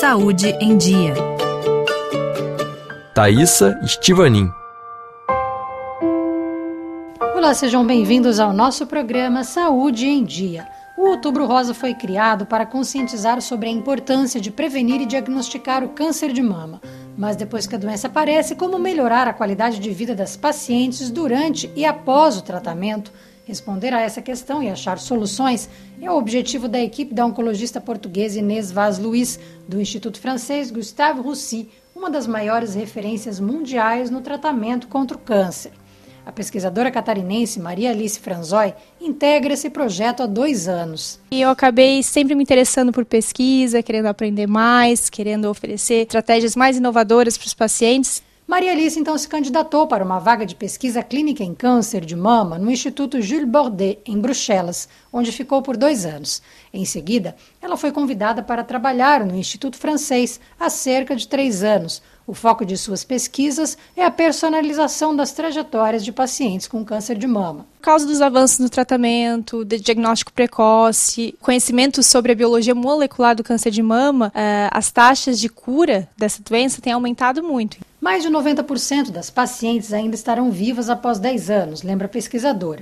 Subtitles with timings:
[0.00, 1.12] Saúde em Dia.
[3.12, 4.48] Thaisa Estivanin.
[7.34, 10.68] Olá, sejam bem-vindos ao nosso programa Saúde em Dia.
[10.96, 15.88] O Outubro Rosa foi criado para conscientizar sobre a importância de prevenir e diagnosticar o
[15.88, 16.80] câncer de mama.
[17.16, 21.68] Mas depois que a doença aparece, como melhorar a qualidade de vida das pacientes durante
[21.74, 23.12] e após o tratamento?
[23.48, 25.70] Responder a essa questão e achar soluções
[26.02, 31.22] é o objetivo da equipe da oncologista portuguesa Inês Vaz Luiz, do Instituto Francês Gustave
[31.22, 31.66] Roussy,
[31.96, 35.72] uma das maiores referências mundiais no tratamento contra o câncer.
[36.26, 41.18] A pesquisadora catarinense Maria Alice Franzói integra esse projeto há dois anos.
[41.30, 46.76] E eu acabei sempre me interessando por pesquisa, querendo aprender mais, querendo oferecer estratégias mais
[46.76, 48.22] inovadoras para os pacientes.
[48.48, 52.58] Maria Alice então se candidatou para uma vaga de pesquisa clínica em câncer de mama
[52.58, 56.40] no Instituto Jules Bordet, em Bruxelas, onde ficou por dois anos.
[56.72, 62.00] Em seguida, ela foi convidada para trabalhar no Instituto Francês há cerca de três anos.
[62.26, 67.26] O foco de suas pesquisas é a personalização das trajetórias de pacientes com câncer de
[67.26, 67.66] mama.
[67.76, 73.44] Por causa dos avanços no tratamento, de diagnóstico precoce, conhecimento sobre a biologia molecular do
[73.44, 77.76] câncer de mama, eh, as taxas de cura dessa doença têm aumentado muito.
[78.08, 82.80] Mais de 90% das pacientes ainda estarão vivas após 10 anos, lembra a pesquisadora.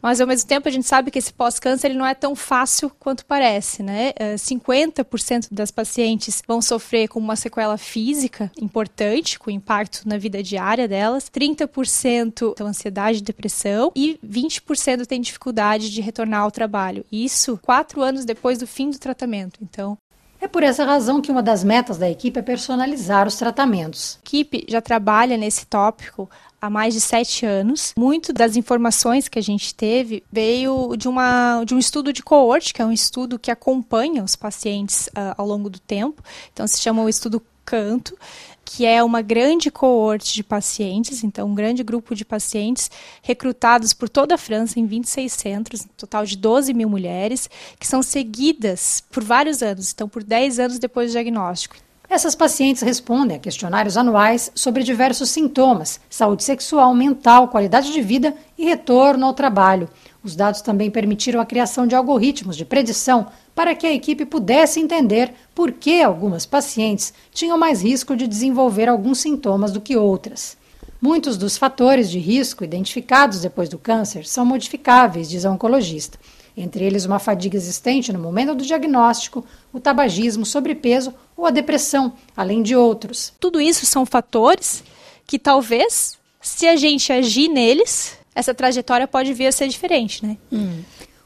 [0.00, 3.26] Mas ao mesmo tempo a gente sabe que esse pós-câncer não é tão fácil quanto
[3.26, 4.14] parece, né?
[4.38, 10.88] 50% das pacientes vão sofrer com uma sequela física importante, com impacto na vida diária
[10.88, 17.04] delas, 30% tem ansiedade e depressão e 20% tem dificuldade de retornar ao trabalho.
[17.12, 19.60] Isso quatro anos depois do fim do tratamento.
[19.62, 19.98] Então,
[20.42, 24.18] é por essa razão que uma das metas da equipe é personalizar os tratamentos.
[24.20, 26.28] A equipe já trabalha nesse tópico
[26.60, 27.94] há mais de sete anos.
[27.96, 32.74] Muito das informações que a gente teve veio de, uma, de um estudo de coorte,
[32.74, 36.20] que é um estudo que acompanha os pacientes uh, ao longo do tempo.
[36.52, 38.18] Então, se chama o estudo Canto
[38.64, 42.90] que é uma grande coorte de pacientes, então um grande grupo de pacientes
[43.22, 47.86] recrutados por toda a França em 26 centros, um total de 12 mil mulheres, que
[47.86, 51.76] são seguidas por vários anos, então por 10 anos depois do diagnóstico.
[52.12, 58.34] Essas pacientes respondem a questionários anuais sobre diversos sintomas, saúde sexual, mental, qualidade de vida
[58.58, 59.88] e retorno ao trabalho.
[60.24, 64.78] Os dados também permitiram a criação de algoritmos de predição para que a equipe pudesse
[64.78, 70.56] entender por que algumas pacientes tinham mais risco de desenvolver alguns sintomas do que outras.
[71.00, 76.16] Muitos dos fatores de risco identificados depois do câncer são modificáveis, diz a oncologista.
[76.56, 82.12] Entre eles, uma fadiga existente no momento do diagnóstico, o tabagismo, sobrepeso ou a depressão,
[82.36, 83.32] além de outros.
[83.40, 84.84] Tudo isso são fatores
[85.26, 90.36] que talvez, se a gente agir neles, essa trajetória pode vir a ser diferente, né?
[90.50, 90.82] Hum.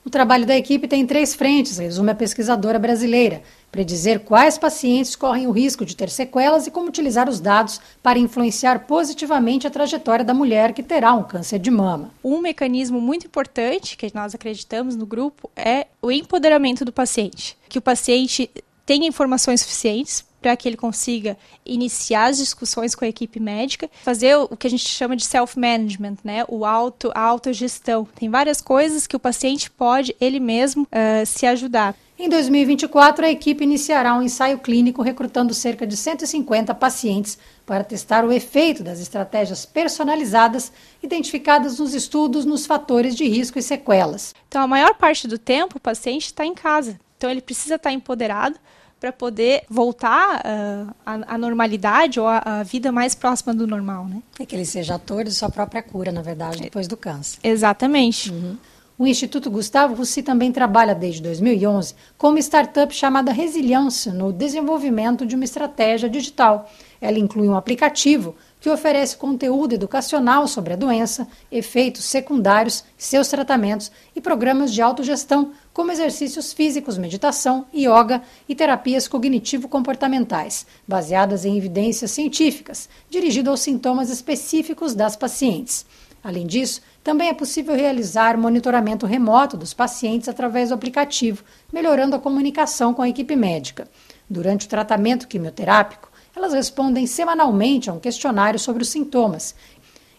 [0.07, 5.49] O trabalho da equipe tem três frentes, resume a pesquisadora brasileira: predizer quais pacientes correm
[5.49, 10.25] o risco de ter sequelas e como utilizar os dados para influenciar positivamente a trajetória
[10.25, 12.13] da mulher que terá um câncer de mama.
[12.23, 17.79] Um mecanismo muito importante que nós acreditamos no grupo é o empoderamento do paciente, que
[17.79, 18.49] o paciente
[18.87, 24.37] tenha informações suficientes para que ele consiga iniciar as discussões com a equipe médica, fazer
[24.37, 26.45] o que a gente chama de self-management, né?
[26.47, 28.07] O auto, a autogestão.
[28.15, 31.97] Tem várias coisas que o paciente pode ele mesmo uh, se ajudar.
[32.17, 37.37] Em 2024, a equipe iniciará um ensaio clínico recrutando cerca de 150 pacientes
[37.67, 40.71] para testar o efeito das estratégias personalizadas
[41.03, 44.33] identificadas nos estudos nos fatores de risco e sequelas.
[44.47, 47.01] Então, a maior parte do tempo, o paciente está em casa.
[47.17, 48.57] Então, ele precisa estar empoderado
[48.99, 54.23] para poder voltar uh, à, à, normalidade ou à, vida mais próxima do normal, né?
[54.41, 57.39] É que ele seja ator de sua própria cura, na verdade, depois do câncer.
[57.43, 58.31] Exatamente.
[58.31, 58.57] Uhum.
[58.99, 65.27] O Instituto Gustavo Russi também trabalha desde 2011 com uma startup chamada Resiliência no desenvolvimento
[65.27, 66.71] de uma estratégia digital.
[66.99, 68.35] Ela inclui um aplicativo
[68.67, 75.53] que oferece conteúdo educacional sobre a doença, efeitos secundários, seus tratamentos e programas de autogestão,
[75.73, 84.11] como exercícios físicos, meditação, yoga e terapias cognitivo-comportamentais, baseadas em evidências científicas, dirigido aos sintomas
[84.11, 85.87] específicos das pacientes.
[86.25, 92.19] Além disso, também é possível realizar monitoramento remoto dos pacientes através do aplicativo, melhorando a
[92.19, 93.87] comunicação com a equipe médica.
[94.29, 99.55] Durante o tratamento quimioterápico, elas respondem semanalmente a um questionário sobre os sintomas.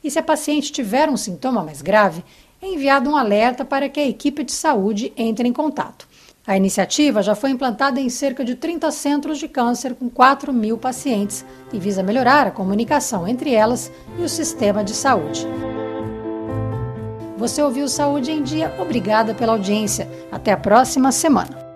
[0.04, 2.26] E se a paciente tiver um sintoma mais grave,
[2.60, 6.08] é enviado um alerta para que a equipe de saúde entre em contato.
[6.46, 10.78] A iniciativa já foi implantada em cerca de 30 centros de câncer com 4 mil
[10.78, 15.46] pacientes e visa melhorar a comunicação entre elas e o sistema de saúde.
[17.38, 18.74] Você ouviu Saúde em Dia?
[18.80, 20.10] Obrigada pela audiência.
[20.32, 21.67] Até a próxima semana.